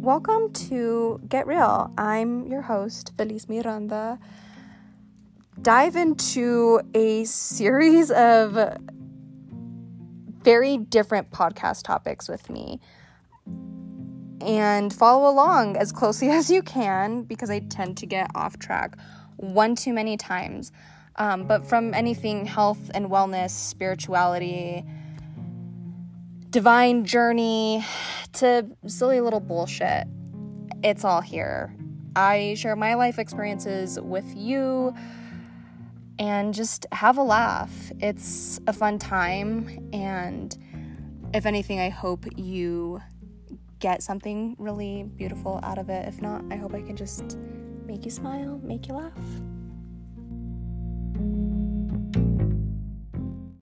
welcome 0.00 0.50
to 0.50 1.20
Get 1.28 1.46
Real. 1.46 1.92
I'm 1.98 2.46
your 2.46 2.62
host, 2.62 3.12
Feliz 3.18 3.50
Miranda. 3.50 4.18
Dive 5.60 5.94
into 5.94 6.80
a 6.94 7.24
series 7.24 8.10
of 8.10 8.78
very 10.42 10.78
different 10.78 11.30
podcast 11.30 11.82
topics 11.84 12.30
with 12.30 12.48
me 12.48 12.80
and 14.40 14.90
follow 14.90 15.30
along 15.30 15.76
as 15.76 15.92
closely 15.92 16.30
as 16.30 16.50
you 16.50 16.62
can 16.62 17.24
because 17.24 17.50
I 17.50 17.58
tend 17.58 17.98
to 17.98 18.06
get 18.06 18.30
off 18.34 18.58
track 18.58 18.96
one 19.36 19.74
too 19.74 19.92
many 19.92 20.16
times. 20.16 20.72
Um, 21.16 21.46
but 21.46 21.66
from 21.66 21.92
anything 21.92 22.46
health 22.46 22.90
and 22.94 23.10
wellness, 23.10 23.50
spirituality, 23.50 24.82
divine 26.48 27.04
journey 27.04 27.84
to 28.34 28.66
silly 28.86 29.20
little 29.20 29.40
bullshit, 29.40 30.06
it's 30.82 31.04
all 31.04 31.20
here. 31.20 31.74
I 32.16 32.54
share 32.56 32.76
my 32.76 32.94
life 32.94 33.18
experiences 33.18 33.98
with 34.00 34.24
you 34.36 34.94
and 36.18 36.52
just 36.52 36.86
have 36.92 37.18
a 37.18 37.22
laugh. 37.22 37.92
It's 37.98 38.60
a 38.66 38.72
fun 38.72 38.98
time, 38.98 39.88
and 39.92 40.56
if 41.32 41.46
anything, 41.46 41.80
I 41.80 41.88
hope 41.88 42.26
you 42.36 43.00
get 43.78 44.02
something 44.02 44.56
really 44.58 45.04
beautiful 45.16 45.60
out 45.62 45.78
of 45.78 45.88
it. 45.88 46.06
If 46.06 46.20
not, 46.20 46.44
I 46.50 46.56
hope 46.56 46.74
I 46.74 46.82
can 46.82 46.96
just 46.96 47.38
make 47.86 48.04
you 48.04 48.10
smile, 48.10 48.60
make 48.62 48.86
you 48.88 48.94
laugh. 48.94 49.12